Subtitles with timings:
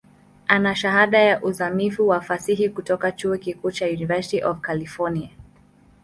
[0.47, 5.29] Ana Shahada ya uzamivu ya Fasihi kutoka chuo kikuu cha University of California.